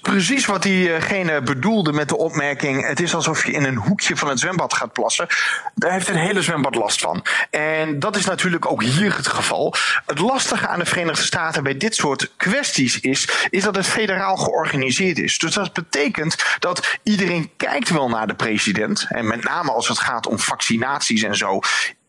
Precies 0.00 0.46
wat 0.46 0.62
diegene 0.62 1.42
bedoelde 1.42 1.92
met 1.92 2.08
de 2.08 2.16
opmerking: 2.16 2.86
het 2.86 3.00
is 3.00 3.14
alsof 3.14 3.46
je 3.46 3.52
in 3.52 3.64
een 3.64 3.76
hoekje 3.76 4.16
van 4.16 4.28
het 4.28 4.40
zwembad 4.40 4.74
gaat 4.74 4.92
plassen. 4.92 5.26
Daar 5.74 5.92
heeft 5.92 6.06
het 6.06 6.16
hele 6.16 6.42
zwembad 6.42 6.74
last 6.74 7.00
van. 7.00 7.24
En 7.50 7.98
dat 7.98 8.16
is 8.16 8.24
natuurlijk 8.24 8.70
ook 8.70 8.82
hier 8.82 9.16
het 9.16 9.26
geval. 9.26 9.74
Het 10.06 10.18
lastige 10.18 10.68
aan 10.68 10.78
de 10.78 10.86
Verenigde 10.86 11.22
Staten 11.22 11.62
bij 11.62 11.76
dit 11.76 11.94
soort 11.94 12.32
kwesties 12.36 13.00
is, 13.00 13.28
is 13.50 13.62
dat 13.62 13.76
het 13.76 13.86
federaal 13.86 14.36
georganiseerd 14.36 15.18
is. 15.18 15.38
Dus 15.38 15.54
dat 15.54 15.72
betekent 15.72 16.44
dat 16.58 16.98
iedereen 17.02 17.50
kijkt 17.56 17.90
wel 17.90 18.08
naar 18.08 18.26
de 18.26 18.34
president. 18.34 19.06
En 19.08 19.26
met 19.26 19.44
name 19.44 19.72
als 19.72 19.88
het 19.88 19.98
gaat 19.98 20.26
om 20.26 20.38
vaccinaties 20.38 21.22
en 21.22 21.36
zo 21.36 21.60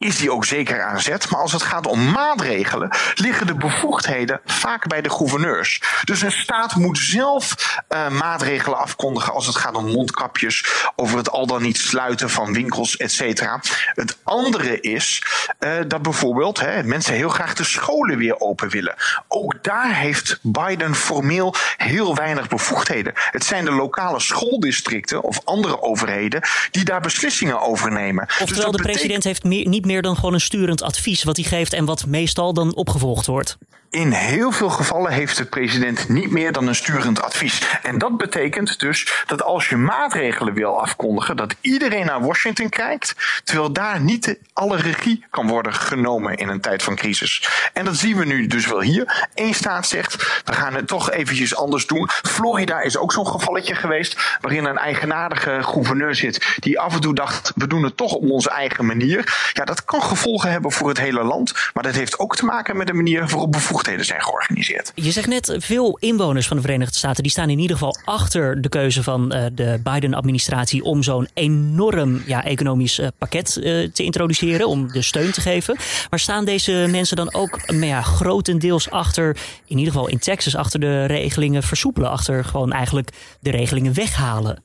is 0.05 0.17
die 0.17 0.31
ook 0.31 0.45
zeker 0.45 0.83
aan 0.83 1.01
zet. 1.01 1.29
Maar 1.29 1.41
als 1.41 1.51
het 1.51 1.61
gaat 1.61 1.87
om 1.87 2.11
maatregelen, 2.11 2.95
liggen 3.15 3.47
de 3.47 3.55
bevoegdheden 3.55 4.41
vaak 4.45 4.87
bij 4.87 5.01
de 5.01 5.09
gouverneurs. 5.09 5.81
Dus 6.03 6.21
een 6.21 6.31
staat 6.31 6.75
moet 6.75 6.97
zelf 6.97 7.55
uh, 7.89 8.09
maatregelen 8.09 8.77
afkondigen 8.77 9.33
als 9.33 9.47
het 9.47 9.55
gaat 9.55 9.75
om 9.75 9.91
mondkapjes, 9.91 10.65
over 10.95 11.17
het 11.17 11.29
al 11.29 11.47
dan 11.47 11.61
niet 11.61 11.77
sluiten 11.77 12.29
van 12.29 12.53
winkels, 12.53 12.97
et 12.97 13.11
cetera. 13.11 13.61
Het 13.93 14.17
andere 14.23 14.79
is 14.79 15.23
uh, 15.59 15.71
dat 15.87 16.01
bijvoorbeeld 16.01 16.59
hè, 16.59 16.83
mensen 16.83 17.13
heel 17.13 17.29
graag 17.29 17.53
de 17.53 17.63
scholen 17.63 18.17
weer 18.17 18.39
open 18.39 18.69
willen. 18.69 18.95
Ook 19.27 19.63
daar 19.63 19.95
heeft 19.95 20.39
Biden 20.41 20.95
formeel 20.95 21.55
heel 21.77 22.15
weinig 22.15 22.47
bevoegdheden. 22.47 23.13
Het 23.15 23.43
zijn 23.43 23.65
de 23.65 23.71
lokale 23.71 24.19
schooldistricten 24.19 25.21
of 25.21 25.39
andere 25.43 25.81
overheden 25.81 26.41
die 26.71 26.83
daar 26.83 27.01
beslissingen 27.01 27.61
over 27.61 27.91
nemen. 27.91 28.27
Oftewel, 28.39 28.71
dus 28.71 28.81
de 28.81 28.87
president 28.87 29.23
heeft 29.23 29.43
meer, 29.43 29.67
niet 29.67 29.85
meer 29.85 29.94
dan 30.01 30.15
gewoon 30.15 30.33
een 30.33 30.41
sturend 30.41 30.81
advies 30.81 31.23
wat 31.23 31.35
hij 31.35 31.45
geeft 31.45 31.73
en 31.73 31.85
wat 31.85 32.05
meestal 32.05 32.53
dan 32.53 32.75
opgevolgd 32.75 33.25
wordt. 33.25 33.57
In 33.89 34.11
heel 34.11 34.51
veel 34.51 34.69
gevallen 34.69 35.11
heeft 35.11 35.37
de 35.37 35.45
president 35.45 36.09
niet 36.09 36.31
meer 36.31 36.51
dan 36.51 36.67
een 36.67 36.75
sturend 36.75 37.21
advies. 37.21 37.61
En 37.83 37.97
dat 37.97 38.17
betekent 38.17 38.79
dus 38.79 39.23
dat 39.25 39.43
als 39.43 39.69
je 39.69 39.75
maatregelen 39.75 40.53
wil 40.53 40.81
afkondigen, 40.81 41.37
dat 41.37 41.55
iedereen 41.61 42.05
naar 42.05 42.21
Washington 42.21 42.69
kijkt, 42.69 43.15
terwijl 43.43 43.71
daar 43.71 43.99
niet 43.99 44.39
alle 44.53 44.77
regie 44.77 45.25
kan 45.29 45.47
worden 45.47 45.73
genomen 45.73 46.35
in 46.35 46.47
een 46.47 46.61
tijd 46.61 46.83
van 46.83 46.95
crisis. 46.95 47.49
En 47.73 47.85
dat 47.85 47.95
zien 47.95 48.17
we 48.17 48.25
nu 48.25 48.47
dus 48.47 48.67
wel 48.67 48.81
hier. 48.81 49.27
Eén 49.33 49.53
staat 49.53 49.87
zegt, 49.87 50.41
we 50.45 50.53
gaan 50.53 50.73
het 50.73 50.87
toch 50.87 51.11
eventjes 51.11 51.55
anders 51.55 51.87
doen. 51.87 52.09
Florida 52.09 52.81
is 52.81 52.97
ook 52.97 53.11
zo'n 53.11 53.27
gevalletje 53.27 53.75
geweest, 53.75 54.37
waarin 54.41 54.65
een 54.65 54.77
eigenaardige 54.77 55.59
gouverneur 55.63 56.15
zit, 56.15 56.55
die 56.59 56.79
af 56.79 56.93
en 56.93 57.01
toe 57.01 57.13
dacht, 57.13 57.51
we 57.55 57.67
doen 57.67 57.83
het 57.83 57.97
toch 57.97 58.13
op 58.13 58.29
onze 58.29 58.49
eigen 58.49 58.85
manier. 58.85 59.49
Ja, 59.53 59.65
dat 59.65 59.85
kan 59.85 60.01
gevolgen 60.01 60.51
hebben 60.51 60.71
voor 60.71 60.87
het 60.87 60.99
hele 60.99 61.23
land, 61.23 61.53
maar 61.73 61.83
dat 61.83 61.95
heeft 61.95 62.19
ook 62.19 62.35
te 62.35 62.45
maken 62.45 62.77
met 62.77 62.87
de 62.87 62.93
manier 62.93 63.19
waarop 63.27 63.51
bijvoorbeeld 63.51 63.74
bevoegdheden 63.75 64.05
zijn 64.05 64.21
georganiseerd. 64.21 64.91
Je 64.95 65.11
zegt 65.11 65.27
net, 65.27 65.55
veel 65.57 65.97
inwoners 65.99 66.47
van 66.47 66.57
de 66.57 66.63
Verenigde 66.63 66.95
Staten 66.95 67.23
die 67.23 67.31
staan 67.31 67.49
in 67.49 67.59
ieder 67.59 67.77
geval 67.77 67.97
achter 68.05 68.61
de 68.61 68.69
keuze 68.69 69.03
van 69.03 69.35
uh, 69.35 69.45
de 69.53 69.79
Biden-administratie 69.83 70.83
om 70.83 71.03
zo'n 71.03 71.27
enorm 71.33 72.23
ja, 72.25 72.43
economisch 72.43 72.99
uh, 72.99 73.07
pakket 73.17 73.57
uh, 73.57 73.89
te 73.89 74.03
introduceren, 74.03 74.67
om 74.67 74.91
de 74.91 75.01
steun 75.01 75.31
te 75.31 75.41
geven. 75.41 75.77
Maar 76.09 76.19
staan 76.19 76.45
deze 76.45 76.87
mensen 76.89 77.15
dan 77.15 77.33
ook 77.33 77.59
ja, 77.67 78.01
grotendeels 78.01 78.89
achter, 78.89 79.37
in 79.65 79.77
ieder 79.77 79.93
geval 79.93 80.07
in 80.07 80.19
Texas, 80.19 80.55
achter 80.55 80.79
de 80.79 81.05
regelingen 81.05 81.63
versoepelen, 81.63 82.09
achter 82.09 82.45
gewoon 82.45 82.71
eigenlijk 82.71 83.09
de 83.39 83.51
regelingen 83.51 83.93
weghalen? 83.93 84.63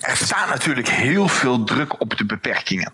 er 0.00 0.16
staat 0.16 0.48
natuurlijk 0.48 0.88
heel 0.88 1.28
veel 1.28 1.64
druk 1.64 2.00
op 2.00 2.16
de 2.16 2.24
beperkingen. 2.24 2.92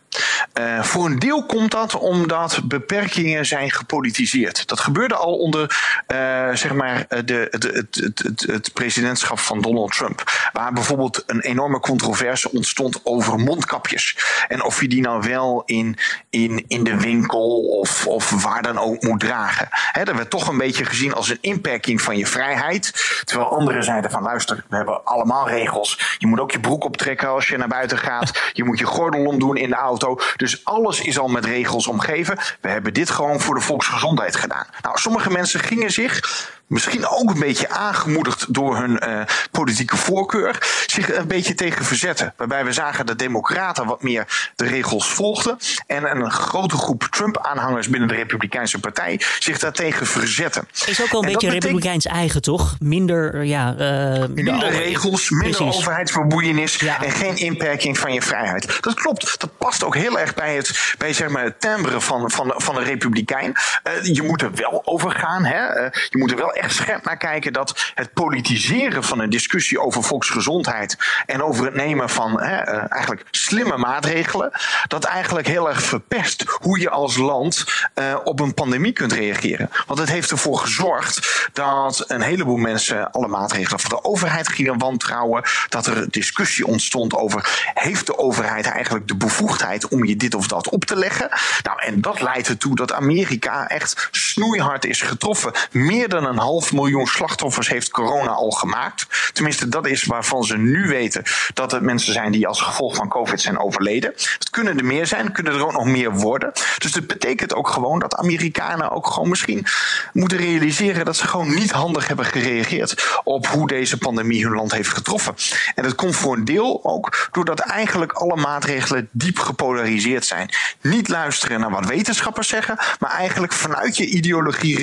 Uh, 0.55 0.83
voor 0.83 1.07
een 1.07 1.19
deel 1.19 1.47
komt 1.47 1.71
dat 1.71 1.95
omdat 1.95 2.61
beperkingen 2.65 3.47
zijn 3.47 3.71
gepolitiseerd. 3.71 4.69
Dat 4.69 4.81
gebeurde 4.81 5.15
al 5.15 5.39
onder 5.39 5.81
uh, 6.09 6.55
zeg 6.55 6.75
maar 6.75 7.07
de, 7.09 7.25
de, 7.25 7.49
het, 7.51 7.95
het, 8.23 8.45
het, 8.47 8.73
presidentschap 8.73 9.39
van 9.39 9.61
Donald 9.61 9.93
Trump. 9.93 10.49
Waar 10.53 10.73
bijvoorbeeld 10.73 11.23
een 11.27 11.41
enorme 11.41 11.81
controverse 11.81 12.53
ontstond 12.53 13.01
over 13.05 13.39
mondkapjes. 13.39 14.17
En 14.49 14.63
of 14.63 14.81
je 14.81 14.89
die 14.89 15.01
nou 15.01 15.23
wel 15.23 15.63
in, 15.67 15.97
in, 16.31 16.65
in 16.69 16.85
de 16.85 16.97
winkel 16.97 17.61
of, 17.61 18.07
of 18.07 18.43
waar 18.43 18.63
dan 18.63 18.79
ook 18.79 19.03
moet 19.03 19.21
dragen. 19.21 19.69
He, 19.71 20.05
dat 20.05 20.15
werd 20.15 20.31
toch 20.31 20.49
een 20.49 20.59
beetje 20.59 20.85
gezien 20.85 21.15
als 21.15 21.29
een 21.29 21.39
inperking 21.41 22.03
van 22.03 22.17
je 22.17 22.27
vrijheid. 22.27 22.93
Terwijl 23.25 23.49
anderen 23.49 23.85
zeiden 23.85 24.11
van 24.11 24.23
luister, 24.23 24.65
we 24.69 24.77
hebben 24.77 25.05
allemaal 25.05 25.49
regels. 25.49 26.17
Je 26.19 26.27
moet 26.27 26.41
ook 26.41 26.51
je 26.51 26.61
broek 26.61 26.85
optrekken 26.85 27.29
als 27.29 27.49
je 27.49 27.57
naar 27.57 27.69
buiten 27.69 27.99
gaat. 27.99 28.51
Je 28.53 28.65
moet 28.65 28.79
je 28.79 28.85
gordel 28.85 29.25
omdoen 29.25 29.57
in 29.57 29.69
de 29.69 29.75
auto. 29.75 30.19
Dus 30.37 30.65
alles 30.65 31.01
is 31.01 31.19
al 31.19 31.29
met 31.29 31.45
regels 31.45 31.87
omgeven. 31.87 32.39
We 32.61 32.69
hebben 32.69 32.95
dit 32.95 33.11
gewoon 33.11 33.41
voor 33.41 33.55
de 33.55 33.61
volksgezondheid 33.61 34.37
gedaan. 34.37 34.67
Nou, 34.83 34.99
sommige 34.99 35.31
mensen 35.31 35.61
gingen 35.61 35.91
zich 35.91 36.45
misschien 36.67 37.07
ook 37.07 37.31
een 37.31 37.41
beetje 37.41 37.69
aangemoedigd 37.69 38.55
door 38.55 38.77
hun 38.77 39.01
uh, 39.09 39.21
politieke 39.51 39.97
voorkeur, 39.97 40.85
zich 40.87 41.17
een 41.17 41.29
beetje 41.29 41.55
tegen 41.55 41.85
verzetten. 41.85 42.35
Waarbij 42.37 42.65
we 42.65 42.73
zagen 42.73 43.07
dat 43.07 43.19
democraten 43.19 43.87
wat 43.87 44.03
meer 44.03 44.51
de 44.57 44.67
regels 44.67 45.09
volgden 45.09 45.59
en 45.87 46.17
een 46.17 46.31
grote 46.31 46.77
groep 46.77 47.09
Trump-aanhangers 47.11 47.89
binnen 47.89 48.09
de 48.09 48.15
Republikeinse 48.15 48.81
Partij 48.81 49.21
zich 49.39 49.59
daartegen 49.59 50.07
verzetten. 50.07 50.69
Is 50.87 51.03
ook 51.03 51.11
wel 51.11 51.25
een 51.25 51.33
beetje 51.33 51.51
Republikeins 51.51 52.07
eigen, 52.07 52.43
toch? 52.43 52.77
Minder, 52.79 53.45
ja, 53.45 53.73
uh, 53.73 53.79
minder, 53.79 54.35
minder 54.35 54.71
regels, 54.71 55.31
minder 55.31 55.57
Precies. 55.57 55.77
overheidsverboeienis 55.77 56.77
ja. 56.77 57.03
en 57.03 57.11
geen 57.11 57.37
inperking 57.37 57.99
van 57.99 58.13
je 58.13 58.23
vrijheid. 58.23 58.83
Dat 58.83 58.95
klopt. 58.95 59.41
Dat 59.41 59.59
past 59.59 59.85
ook 59.85 59.95
heel 59.95 60.19
erg 60.19 60.35
bij 60.35 60.57
het, 60.57 60.95
bij, 60.99 61.13
zeg 61.13 61.29
maar, 61.29 61.45
het 61.45 61.61
timbre 61.61 62.01
van, 62.01 62.31
van, 62.31 62.55
van 62.57 62.77
een 62.77 62.85
Republikein. 62.85 63.57
Uh, 63.85 64.15
je 64.15 64.23
moet 64.23 64.43
er 64.43 64.51
wel 64.55 64.83
over 64.85 65.11
gaan. 65.11 65.45
Hè? 65.45 65.65
je 66.09 66.19
moet 66.19 66.31
er 66.31 66.37
wel 66.37 66.56
echt 66.57 66.75
scherp 66.75 67.05
naar 67.05 67.17
kijken 67.17 67.53
dat 67.53 67.93
het 67.95 68.13
politiseren 68.13 69.05
van 69.05 69.21
een 69.21 69.31
discussie 69.31 69.81
over 69.81 70.03
volksgezondheid 70.03 70.97
en 71.27 71.43
over 71.43 71.65
het 71.65 71.75
nemen 71.75 72.11
van 72.11 72.41
hè, 72.41 72.75
uh, 72.75 72.85
eigenlijk 72.89 73.25
slimme 73.31 73.77
maatregelen, 73.77 74.51
dat 74.89 75.05
eigenlijk 75.05 75.47
heel 75.47 75.69
erg 75.69 75.83
verpest 75.83 76.45
hoe 76.47 76.81
je 76.81 76.91
als 76.91 77.17
land 77.17 77.65
uh, 77.95 78.17
op 78.25 78.41
een 78.41 78.55
pandemie 78.55 78.93
kunt 78.93 79.13
reageren. 79.13 79.71
Want 79.87 79.99
het 79.99 80.09
heeft 80.09 80.31
ervoor 80.31 80.59
gezorgd 80.59 81.49
dat 81.53 82.05
een 82.07 82.23
heleboel 82.23 82.57
mensen 82.57 83.11
alle 83.11 83.29
maatregelen 83.29 83.81
van 83.81 83.91
de 83.91 84.05
overheid 84.05 84.49
gingen 84.49 84.79
wantrouwen, 84.79 85.43
dat 85.69 85.87
er 85.87 86.11
discussie 86.11 86.67
ontstond 86.67 87.15
over 87.15 87.71
heeft 87.75 88.07
de 88.07 88.19
overheid 88.19 88.67
eigenlijk 88.67 89.09
de 89.09 89.17
bevoegdheid 89.17 89.89
om 89.89 90.05
je 90.05 90.17
dit 90.17 90.35
of 90.35 90.47
dat 90.47 90.69
op 90.69 90.85
te 90.85 90.97
leggen. 90.97 91.29
Nou, 91.63 91.83
en 91.83 92.01
dat 92.01 92.21
leidt 92.21 92.49
ertoe 92.49 92.77
dat 92.77 92.93
Amerika 92.93 93.69
echt 93.69 94.09
snoeihard 94.11 94.85
is 94.85 95.03
getroffen. 95.03 95.53
Meer 95.71 96.09
dan 96.09 96.25
een 96.25 96.39
half 96.47 96.73
miljoen 96.73 97.07
slachtoffers 97.07 97.69
heeft 97.69 97.91
corona 97.91 98.31
al 98.31 98.51
gemaakt. 98.51 99.31
Tenminste, 99.33 99.69
dat 99.69 99.87
is 99.87 100.05
waarvan 100.05 100.45
ze 100.45 100.57
nu 100.57 100.89
weten 100.89 101.23
dat 101.55 101.73
het 101.73 101.83
mensen 101.83 102.13
zijn 102.13 102.33
die 102.33 102.47
als 102.47 102.61
gevolg 102.61 102.97
van 102.97 103.09
COVID 103.09 103.41
zijn 103.41 103.59
overleden. 103.59 104.11
Het 104.13 104.51
kunnen 104.51 104.79
er 104.79 104.85
meer 104.85 105.07
zijn, 105.07 105.33
kunnen 105.33 105.53
er 105.53 105.65
ook 105.65 105.73
nog 105.73 105.85
meer 105.85 106.13
worden. 106.13 106.53
Dus 106.79 106.93
dat 106.93 107.07
betekent 107.07 107.55
ook 107.55 107.69
gewoon 107.69 107.99
dat 107.99 108.15
Amerikanen 108.15 108.91
ook 108.91 109.07
gewoon 109.07 109.29
misschien 109.29 109.67
moeten 110.13 110.39
realiseren 110.39 111.05
dat 111.05 111.17
ze 111.17 111.27
gewoon 111.27 111.55
niet 111.55 111.71
handig 111.71 112.09
hebben 112.09 112.25
gereageerd 112.25 113.21
op 113.25 113.47
hoe 113.47 113.69
deze 113.69 113.99
pandemie 113.99 114.45
hun 114.45 114.55
land 114.55 114.73
heeft 114.73 114.89
getroffen. 114.89 115.35
En 115.75 115.83
dat 115.83 115.95
komt 115.95 116.17
voor 116.17 116.37
een 116.37 116.45
deel 116.45 116.81
ook 116.83 117.29
doordat 117.33 117.59
eigenlijk 117.59 118.13
alle 118.13 118.37
maatregelen 118.37 119.09
diep 119.13 119.39
gepolariseerd 119.39 120.25
zijn. 120.25 120.51
Niet 120.81 121.09
luisteren 121.09 121.61
naar 121.61 121.71
wat 121.71 121.87
wetenschappers 121.87 122.49
zeggen, 122.49 122.79
maar 122.99 123.11
eigenlijk 123.11 123.53
vanuit 123.53 123.97
je 123.97 124.07
ideologie 124.07 124.75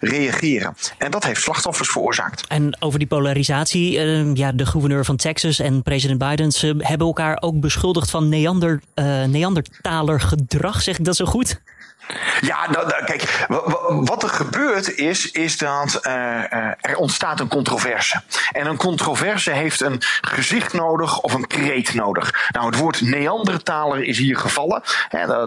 reageren. 0.00 0.76
En 0.98 1.10
dat 1.10 1.24
heeft 1.24 1.40
slachtoffers 1.40 1.88
veroorzaakt. 1.88 2.44
En 2.48 2.76
over 2.80 2.98
die 2.98 3.08
polarisatie, 3.08 3.92
uh, 3.92 4.34
ja, 4.34 4.52
de 4.52 4.66
gouverneur 4.66 5.04
van 5.04 5.16
Texas 5.16 5.58
en 5.58 5.82
president 5.82 6.18
Biden 6.18 6.52
ze 6.52 6.74
hebben 6.78 7.06
elkaar 7.06 7.38
ook 7.40 7.60
beschuldigd 7.60 8.10
van 8.10 8.28
Neander, 8.28 8.80
uh, 8.94 9.24
Neandertaler 9.24 10.20
gedrag. 10.20 10.82
Zeg 10.82 10.98
ik 10.98 11.04
dat 11.04 11.16
zo 11.16 11.24
goed? 11.24 11.60
Ja, 12.40 12.70
nou, 12.70 12.86
nou, 12.86 13.04
kijk, 13.04 13.46
wat 13.88 14.22
er 14.22 14.28
gebeurt 14.28 14.94
is, 14.94 15.30
is 15.30 15.58
dat 15.58 16.00
uh, 16.02 16.12
er 16.80 16.96
ontstaat 16.96 17.40
een 17.40 17.48
controverse. 17.48 18.22
En 18.52 18.66
een 18.66 18.76
controverse 18.76 19.50
heeft 19.50 19.80
een 19.80 20.02
gezicht 20.20 20.72
nodig 20.72 21.20
of 21.20 21.34
een 21.34 21.46
kreet 21.46 21.94
nodig. 21.94 22.48
Nou, 22.52 22.66
het 22.66 22.76
woord 22.76 23.00
Neandertaler 23.00 24.04
is 24.04 24.18
hier 24.18 24.36
gevallen. 24.36 24.82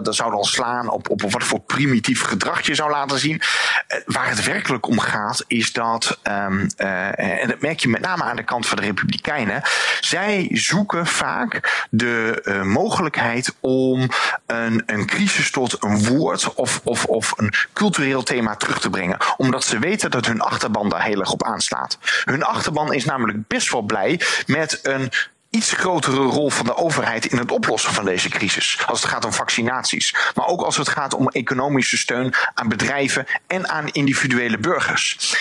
Dat, 0.02 0.14
zou 0.14 0.30
dan 0.30 0.44
slaan 0.44 0.90
op, 0.90 1.10
op 1.10 1.22
wat 1.22 1.44
voor 1.44 1.60
primitief 1.60 2.22
gedrag 2.22 2.66
je 2.66 2.74
zou 2.74 2.90
laten 2.90 3.18
zien. 3.18 3.40
Uh, 3.42 3.98
waar 4.06 4.28
het 4.28 4.44
werkelijk 4.44 4.86
om 4.86 4.98
gaat, 4.98 5.44
is 5.46 5.72
dat, 5.72 6.18
um, 6.22 6.66
en 6.76 7.48
dat 7.48 7.60
merk 7.60 7.80
je 7.80 7.88
met 7.88 8.00
name 8.00 8.22
aan 8.22 8.36
de 8.36 8.42
kant 8.42 8.66
van 8.66 8.76
de 8.76 8.84
Republikeinen, 8.84 9.62
zij 10.00 10.48
zoeken 10.52 11.06
vaak 11.06 11.86
de 11.90 12.42
mogelijkheid 12.64 13.54
om 13.60 14.08
een, 14.46 14.82
een 14.86 15.06
crisis 15.06 15.50
tot 15.50 15.82
een 15.82 16.04
woord 16.04 16.49
of, 16.54 16.80
of, 16.84 17.04
of 17.04 17.32
een 17.36 17.52
cultureel 17.72 18.22
thema 18.22 18.56
terug 18.56 18.80
te 18.80 18.90
brengen. 18.90 19.18
Omdat 19.36 19.64
ze 19.64 19.78
weten 19.78 20.10
dat 20.10 20.26
hun 20.26 20.40
achterban 20.40 20.88
daar 20.88 21.04
heel 21.04 21.20
erg 21.20 21.32
op 21.32 21.44
aanslaat. 21.44 21.98
Hun 22.24 22.42
achterban 22.42 22.92
is 22.92 23.04
namelijk 23.04 23.46
best 23.48 23.70
wel 23.70 23.82
blij 23.82 24.20
met 24.46 24.78
een 24.82 25.10
iets 25.50 25.72
grotere 25.72 26.16
rol 26.16 26.50
van 26.50 26.66
de 26.66 26.76
overheid 26.76 27.26
in 27.26 27.38
het 27.38 27.50
oplossen 27.50 27.92
van 27.92 28.04
deze 28.04 28.28
crisis. 28.28 28.82
Als 28.86 29.02
het 29.02 29.10
gaat 29.10 29.24
om 29.24 29.32
vaccinaties. 29.32 30.14
Maar 30.34 30.46
ook 30.46 30.62
als 30.62 30.76
het 30.76 30.88
gaat 30.88 31.14
om 31.14 31.28
economische 31.28 31.96
steun 31.96 32.34
aan 32.54 32.68
bedrijven 32.68 33.26
en 33.46 33.68
aan 33.68 33.88
individuele 33.88 34.58
burgers. 34.58 35.34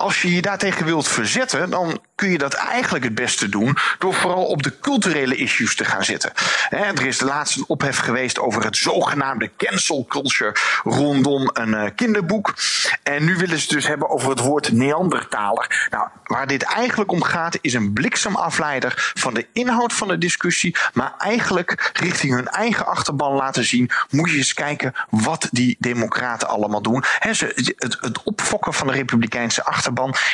Als 0.00 0.22
je 0.22 0.34
je 0.34 0.42
daartegen 0.42 0.84
wilt 0.84 1.08
verzetten, 1.08 1.70
dan 1.70 2.00
kun 2.14 2.30
je 2.30 2.38
dat 2.38 2.54
eigenlijk 2.54 3.04
het 3.04 3.14
beste 3.14 3.48
doen 3.48 3.76
door 3.98 4.14
vooral 4.14 4.46
op 4.46 4.62
de 4.62 4.78
culturele 4.80 5.36
issues 5.36 5.76
te 5.76 5.84
gaan 5.84 6.04
zitten. 6.04 6.32
er 6.70 7.06
is 7.06 7.18
de 7.18 7.24
laatste 7.24 7.64
ophef 7.66 7.98
geweest 7.98 8.38
over 8.38 8.64
het 8.64 8.76
zogenaamde 8.76 9.50
cancel 9.56 10.04
culture 10.08 10.56
rondom 10.84 11.50
een 11.52 11.68
uh, 11.68 11.84
kinderboek. 11.94 12.54
En 13.02 13.24
nu 13.24 13.36
willen 13.36 13.56
ze 13.56 13.62
het 13.62 13.70
dus 13.70 13.86
hebben 13.86 14.10
over 14.10 14.30
het 14.30 14.40
woord 14.40 14.72
Neandertaler. 14.72 15.88
Nou, 15.90 16.08
waar 16.24 16.46
dit 16.46 16.62
eigenlijk 16.62 17.12
om 17.12 17.22
gaat, 17.22 17.58
is 17.60 17.74
een 17.74 17.92
bliksemafleider 17.92 19.12
van 19.14 19.34
de 19.34 19.46
inhoud 19.52 19.92
van 19.92 20.08
de 20.08 20.18
discussie, 20.18 20.76
maar 20.92 21.14
eigenlijk 21.18 21.90
richting 21.92 22.34
hun 22.34 22.48
eigen 22.48 22.86
achterban 22.86 23.32
laten 23.32 23.64
zien. 23.64 23.90
Moet 24.10 24.30
je 24.30 24.36
eens 24.36 24.54
kijken 24.54 24.94
wat 25.10 25.48
die 25.50 25.76
democraten 25.78 26.48
allemaal 26.48 26.82
doen. 26.82 27.04
ze, 27.32 27.72
het, 27.76 27.96
het 28.00 28.22
opfokken 28.22 28.74
van 28.74 28.86
de 28.86 28.92
republikeinse 28.92 29.64
achterban 29.64 29.86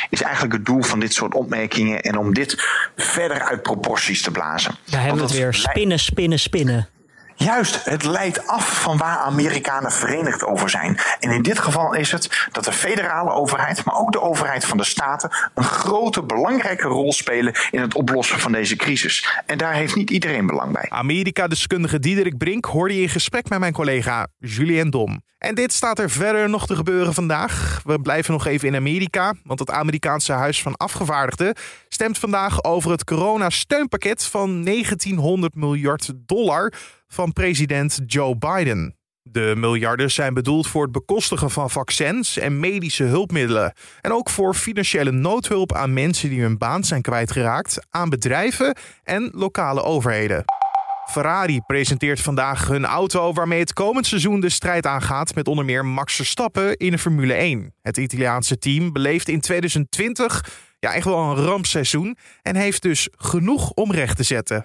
is 0.09 0.21
eigenlijk 0.21 0.53
het 0.53 0.65
doel 0.65 0.81
van 0.81 0.99
dit 0.99 1.13
soort 1.13 1.33
opmerkingen 1.33 2.01
en 2.01 2.17
om 2.17 2.33
dit 2.33 2.63
verder 2.95 3.41
uit 3.41 3.61
proporties 3.61 4.21
te 4.21 4.31
blazen. 4.31 4.75
Daar 4.85 5.01
hebben 5.01 5.19
we 5.19 5.27
het 5.27 5.37
weer. 5.37 5.53
Spinnen, 5.53 5.99
spinnen, 5.99 6.39
spinnen. 6.39 6.89
Juist, 7.37 7.85
het 7.85 8.03
leidt 8.03 8.47
af 8.47 8.81
van 8.81 8.97
waar 8.97 9.17
Amerikanen 9.17 9.91
verenigd 9.91 10.45
over 10.45 10.69
zijn. 10.69 10.97
En 11.19 11.31
in 11.31 11.41
dit 11.41 11.59
geval 11.59 11.93
is 11.93 12.11
het 12.11 12.47
dat 12.51 12.63
de 12.63 12.71
federale 12.71 13.31
overheid, 13.31 13.85
maar 13.85 13.95
ook 13.95 14.11
de 14.11 14.21
overheid 14.21 14.65
van 14.65 14.77
de 14.77 14.83
staten, 14.83 15.31
een 15.53 15.63
grote, 15.63 16.23
belangrijke 16.23 16.87
rol 16.87 17.13
spelen 17.13 17.53
in 17.71 17.81
het 17.81 17.95
oplossen 17.95 18.39
van 18.39 18.51
deze 18.51 18.75
crisis. 18.75 19.41
En 19.45 19.57
daar 19.57 19.73
heeft 19.73 19.95
niet 19.95 20.09
iedereen 20.09 20.45
belang 20.45 20.71
bij. 20.71 20.85
Amerika-deskundige 20.89 21.99
Diederik 21.99 22.37
Brink 22.37 22.65
hoorde 22.65 22.95
je 22.95 23.01
in 23.01 23.09
gesprek 23.09 23.49
met 23.49 23.59
mijn 23.59 23.73
collega 23.73 24.27
Julien 24.37 24.89
Dom. 24.89 25.23
En 25.37 25.55
dit 25.55 25.73
staat 25.73 25.99
er 25.99 26.09
verder 26.09 26.49
nog 26.49 26.67
te 26.67 26.75
gebeuren 26.75 27.13
vandaag. 27.13 27.81
We 27.83 27.99
blijven 27.99 28.33
nog 28.33 28.45
even 28.45 28.67
in 28.67 28.75
Amerika, 28.75 29.33
want 29.43 29.59
het 29.59 29.71
Amerikaanse 29.71 30.31
Huis 30.31 30.61
van 30.61 30.77
Afgevaardigden 30.77 31.55
stemt 31.89 32.17
vandaag 32.17 32.63
over 32.63 32.91
het 32.91 33.03
coronasteunpakket 33.03 34.23
van 34.23 34.63
1900 34.63 35.55
miljard 35.55 36.11
dollar 36.15 36.73
van 37.15 37.33
president 37.33 37.99
Joe 38.05 38.37
Biden. 38.37 38.95
De 39.21 39.53
miljarden 39.57 40.11
zijn 40.11 40.33
bedoeld 40.33 40.67
voor 40.67 40.83
het 40.83 40.91
bekostigen 40.91 41.51
van 41.51 41.69
vaccins 41.69 42.37
en 42.37 42.59
medische 42.59 43.03
hulpmiddelen. 43.03 43.73
En 44.01 44.13
ook 44.13 44.29
voor 44.29 44.53
financiële 44.53 45.11
noodhulp 45.11 45.73
aan 45.73 45.93
mensen 45.93 46.29
die 46.29 46.41
hun 46.41 46.57
baan 46.57 46.83
zijn 46.83 47.01
kwijtgeraakt, 47.01 47.87
aan 47.89 48.09
bedrijven 48.09 48.77
en 49.03 49.31
lokale 49.33 49.83
overheden. 49.83 50.43
Ferrari 51.11 51.61
presenteert 51.61 52.21
vandaag 52.21 52.67
hun 52.67 52.85
auto 52.85 53.33
waarmee 53.33 53.59
het 53.59 53.73
komend 53.73 54.05
seizoen 54.05 54.39
de 54.39 54.49
strijd 54.49 54.85
aangaat 54.85 55.35
met 55.35 55.47
onder 55.47 55.65
meer 55.65 55.85
Max 55.85 56.15
Verstappen 56.15 56.77
in 56.77 56.91
de 56.91 56.97
Formule 56.97 57.33
1. 57.33 57.73
Het 57.81 57.97
Italiaanse 57.97 58.57
team 58.57 58.93
beleeft 58.93 59.27
in 59.27 59.41
2020 59.41 60.43
ja, 60.79 60.93
echt 60.93 61.05
wel 61.05 61.19
een 61.19 61.45
rampseizoen 61.45 62.17
en 62.41 62.55
heeft 62.55 62.81
dus 62.81 63.07
genoeg 63.17 63.71
om 63.71 63.91
recht 63.91 64.17
te 64.17 64.23
zetten. 64.23 64.63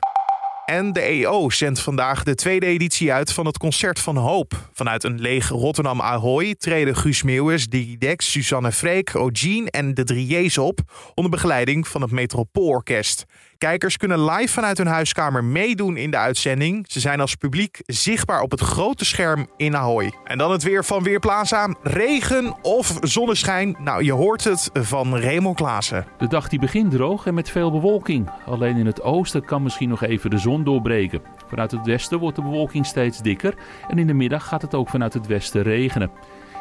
En 0.70 0.92
de 0.92 1.00
EO 1.00 1.50
zendt 1.50 1.80
vandaag 1.80 2.22
de 2.22 2.34
tweede 2.34 2.66
editie 2.66 3.12
uit 3.12 3.32
van 3.32 3.46
het 3.46 3.58
Concert 3.58 3.98
van 3.98 4.16
Hoop. 4.16 4.68
Vanuit 4.72 5.04
een 5.04 5.20
leeg 5.20 5.48
Rotterdam 5.48 6.00
Ahoy 6.00 6.54
treden 6.54 6.96
Guus 6.96 7.22
Diggy 7.68 7.98
Dex, 7.98 8.30
Suzanne 8.30 8.72
Freek, 8.72 9.14
O'Gene 9.14 9.70
en 9.70 9.94
de 9.94 10.04
Drieërs 10.04 10.58
op... 10.58 10.80
onder 11.14 11.30
begeleiding 11.30 11.88
van 11.88 12.02
het 12.02 12.10
Metropoolorkest. 12.10 13.24
Kijkers 13.60 13.96
kunnen 13.96 14.24
live 14.24 14.52
vanuit 14.52 14.78
hun 14.78 14.86
huiskamer 14.86 15.44
meedoen 15.44 15.96
in 15.96 16.10
de 16.10 16.16
uitzending. 16.16 16.84
Ze 16.88 17.00
zijn 17.00 17.20
als 17.20 17.34
publiek 17.34 17.80
zichtbaar 17.86 18.40
op 18.40 18.50
het 18.50 18.60
grote 18.60 19.04
scherm 19.04 19.46
in 19.56 19.76
Ahoy. 19.76 20.12
En 20.24 20.38
dan 20.38 20.50
het 20.50 20.62
weer 20.62 20.84
van 20.84 21.02
Weerplaza. 21.02 21.74
Regen 21.82 22.54
of 22.62 22.98
zonneschijn. 23.00 23.76
Nou, 23.78 24.04
je 24.04 24.12
hoort 24.12 24.44
het 24.44 24.70
van 24.72 25.16
Remo 25.16 25.52
Klaassen. 25.52 26.06
De 26.18 26.28
dag 26.28 26.48
die 26.48 26.58
begint 26.58 26.90
droog 26.90 27.26
en 27.26 27.34
met 27.34 27.50
veel 27.50 27.70
bewolking. 27.70 28.30
Alleen 28.46 28.76
in 28.76 28.86
het 28.86 29.02
oosten 29.02 29.44
kan 29.44 29.62
misschien 29.62 29.88
nog 29.88 30.02
even 30.02 30.30
de 30.30 30.38
zon 30.38 30.64
doorbreken. 30.64 31.22
Vanuit 31.48 31.70
het 31.70 31.86
westen 31.86 32.18
wordt 32.18 32.36
de 32.36 32.42
bewolking 32.42 32.86
steeds 32.86 33.18
dikker. 33.18 33.54
En 33.88 33.98
in 33.98 34.06
de 34.06 34.14
middag 34.14 34.46
gaat 34.46 34.62
het 34.62 34.74
ook 34.74 34.88
vanuit 34.88 35.14
het 35.14 35.26
westen 35.26 35.62
regenen. 35.62 36.10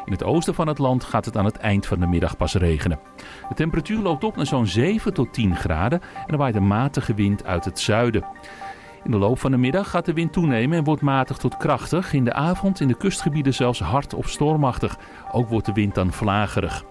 In 0.04 0.12
het 0.12 0.24
oosten 0.24 0.54
van 0.54 0.66
het 0.66 0.78
land 0.78 1.04
gaat 1.04 1.24
het 1.24 1.36
aan 1.36 1.44
het 1.44 1.56
eind 1.56 1.86
van 1.86 2.00
de 2.00 2.06
middag 2.06 2.36
pas 2.36 2.54
regenen. 2.54 2.98
De 3.48 3.54
temperatuur 3.54 3.98
loopt 3.98 4.24
op 4.24 4.36
naar 4.36 4.46
zo'n 4.46 4.66
7 4.66 5.14
tot 5.14 5.32
10 5.32 5.56
graden 5.56 6.00
en 6.26 6.32
er 6.32 6.36
waait 6.36 6.54
een 6.54 6.66
matige 6.66 7.14
wind 7.14 7.44
uit 7.44 7.64
het 7.64 7.80
zuiden. 7.80 8.24
In 9.04 9.10
de 9.10 9.18
loop 9.18 9.38
van 9.38 9.50
de 9.50 9.56
middag 9.56 9.90
gaat 9.90 10.04
de 10.04 10.12
wind 10.12 10.32
toenemen 10.32 10.78
en 10.78 10.84
wordt 10.84 11.02
matig 11.02 11.36
tot 11.36 11.56
krachtig. 11.56 12.12
In 12.12 12.24
de 12.24 12.32
avond 12.32 12.80
in 12.80 12.88
de 12.88 12.96
kustgebieden 12.96 13.54
zelfs 13.54 13.80
hard 13.80 14.14
of 14.14 14.28
stormachtig. 14.28 14.98
Ook 15.32 15.48
wordt 15.48 15.66
de 15.66 15.72
wind 15.72 15.94
dan 15.94 16.12
vlagerig. 16.12 16.84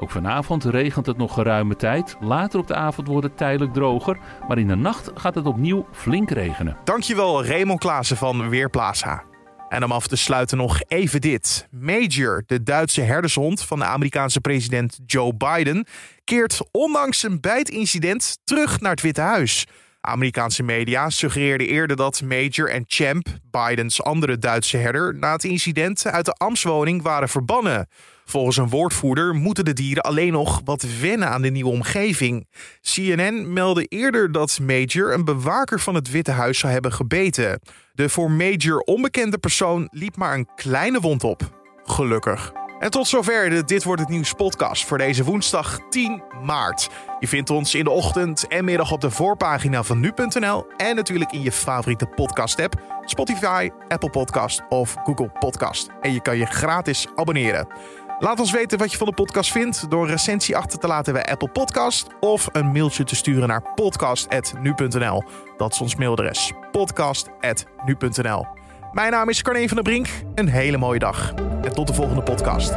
Ook 0.00 0.10
vanavond 0.10 0.64
regent 0.64 1.06
het 1.06 1.16
nog 1.16 1.34
geruime 1.34 1.76
tijd. 1.76 2.16
Later 2.20 2.60
op 2.60 2.66
de 2.66 2.74
avond 2.74 3.08
wordt 3.08 3.26
het 3.26 3.36
tijdelijk 3.36 3.72
droger. 3.72 4.18
Maar 4.48 4.58
in 4.58 4.68
de 4.68 4.74
nacht 4.74 5.10
gaat 5.14 5.34
het 5.34 5.46
opnieuw 5.46 5.86
flink 5.92 6.30
regenen. 6.30 6.76
Dankjewel 6.84 7.44
Raymond 7.44 7.78
Klaassen 7.78 8.16
van 8.16 8.48
Weerplaza. 8.48 9.24
En 9.68 9.84
om 9.84 9.92
af 9.92 10.06
te 10.06 10.16
sluiten 10.16 10.56
nog 10.56 10.80
even 10.88 11.20
dit. 11.20 11.68
Major, 11.70 12.42
de 12.46 12.62
Duitse 12.62 13.00
herdershond 13.00 13.62
van 13.62 13.78
de 13.78 13.84
Amerikaanse 13.84 14.40
president 14.40 14.98
Joe 15.06 15.34
Biden, 15.34 15.86
keert 16.24 16.60
ondanks 16.70 17.22
een 17.22 17.40
bijtincident 17.40 18.38
terug 18.44 18.80
naar 18.80 18.90
het 18.90 19.00
Witte 19.00 19.20
Huis. 19.20 19.66
Amerikaanse 20.06 20.62
media 20.62 21.10
suggereerden 21.10 21.66
eerder 21.66 21.96
dat 21.96 22.22
Major 22.22 22.70
en 22.70 22.84
Champ, 22.86 23.26
Bidens 23.50 24.02
andere 24.02 24.38
Duitse 24.38 24.76
herder, 24.76 25.14
na 25.14 25.32
het 25.32 25.44
incident 25.44 26.06
uit 26.06 26.24
de 26.24 26.32
ambtswoning 26.32 27.02
waren 27.02 27.28
verbannen. 27.28 27.88
Volgens 28.24 28.56
een 28.56 28.68
woordvoerder 28.68 29.34
moeten 29.34 29.64
de 29.64 29.72
dieren 29.72 30.02
alleen 30.02 30.32
nog 30.32 30.60
wat 30.64 30.84
wennen 31.00 31.28
aan 31.28 31.42
de 31.42 31.50
nieuwe 31.50 31.70
omgeving. 31.70 32.48
CNN 32.80 33.52
meldde 33.52 33.84
eerder 33.84 34.32
dat 34.32 34.58
Major 34.60 35.12
een 35.12 35.24
bewaker 35.24 35.80
van 35.80 35.94
het 35.94 36.10
Witte 36.10 36.30
Huis 36.30 36.58
zou 36.58 36.72
hebben 36.72 36.92
gebeten. 36.92 37.60
De 37.92 38.08
voor 38.08 38.30
Major 38.30 38.78
onbekende 38.78 39.38
persoon 39.38 39.88
liep 39.90 40.16
maar 40.16 40.34
een 40.34 40.48
kleine 40.54 41.00
wond 41.00 41.24
op. 41.24 41.50
Gelukkig. 41.84 42.65
En 42.78 42.90
tot 42.90 43.06
zover 43.06 43.50
de 43.50 43.64
Dit 43.64 43.84
Wordt 43.84 44.00
Het 44.00 44.10
Nieuws 44.10 44.32
podcast 44.32 44.84
voor 44.84 44.98
deze 44.98 45.24
woensdag 45.24 45.78
10 45.90 46.22
maart. 46.42 46.90
Je 47.18 47.28
vindt 47.28 47.50
ons 47.50 47.74
in 47.74 47.84
de 47.84 47.90
ochtend 47.90 48.48
en 48.48 48.64
middag 48.64 48.92
op 48.92 49.00
de 49.00 49.10
voorpagina 49.10 49.82
van 49.82 50.00
nu.nl 50.00 50.66
en 50.76 50.96
natuurlijk 50.96 51.32
in 51.32 51.42
je 51.42 51.52
favoriete 51.52 52.06
podcast 52.06 52.60
app, 52.60 52.82
Spotify, 53.04 53.70
Apple 53.88 54.10
Podcast 54.10 54.62
of 54.68 54.96
Google 55.04 55.30
Podcast. 55.38 55.88
En 56.00 56.12
je 56.12 56.22
kan 56.22 56.36
je 56.36 56.46
gratis 56.46 57.06
abonneren. 57.14 57.66
Laat 58.18 58.40
ons 58.40 58.50
weten 58.50 58.78
wat 58.78 58.90
je 58.90 58.98
van 58.98 59.06
de 59.06 59.14
podcast 59.14 59.52
vindt 59.52 59.90
door 59.90 60.02
een 60.02 60.10
recensie 60.10 60.56
achter 60.56 60.78
te 60.78 60.86
laten 60.86 61.12
bij 61.12 61.24
Apple 61.24 61.48
Podcast 61.48 62.06
of 62.20 62.48
een 62.52 62.72
mailtje 62.72 63.04
te 63.04 63.16
sturen 63.16 63.48
naar 63.48 63.62
podcast.nu.nl. 63.74 65.22
Dat 65.56 65.72
is 65.72 65.80
ons 65.80 65.96
mailadres 65.96 66.52
podcast.nu.nl. 66.72 68.46
Mijn 68.96 69.10
naam 69.10 69.28
is 69.28 69.42
Carne 69.42 69.66
van 69.66 69.74
der 69.76 69.84
Brink. 69.84 70.08
Een 70.34 70.48
hele 70.48 70.76
mooie 70.76 70.98
dag 70.98 71.34
en 71.62 71.74
tot 71.74 71.86
de 71.86 71.94
volgende 71.94 72.22
podcast. 72.22 72.74